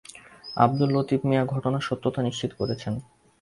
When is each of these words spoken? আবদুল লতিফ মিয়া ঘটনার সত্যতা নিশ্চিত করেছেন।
আবদুল 0.57 0.89
লতিফ 0.95 1.21
মিয়া 1.29 1.43
ঘটনার 1.53 1.83
সত্যতা 1.89 2.19
নিশ্চিত 2.21 2.51
করেছেন। 2.59 2.93